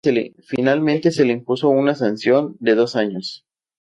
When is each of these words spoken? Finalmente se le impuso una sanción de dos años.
Finalmente 0.41 1.11
se 1.11 1.25
le 1.25 1.33
impuso 1.33 1.69
una 1.69 1.93
sanción 1.93 2.57
de 2.59 2.73
dos 2.73 2.95
años. 2.95 3.45